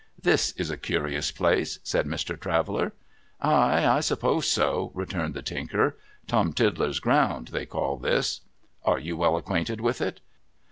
[0.29, 2.35] 'This is a curious place,' said Mr.
[2.35, 2.93] Traveller.'
[3.39, 5.95] Ay, I suppose so!' returned the Tinker.'
[6.27, 8.41] Tom Tiddler's ground, they call this.''
[8.83, 10.19] Are you well acquainted with it